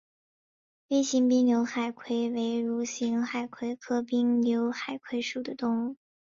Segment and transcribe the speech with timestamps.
[0.87, 5.95] 微型滨瘤海葵为蠕形海葵科滨瘤海葵属的动物。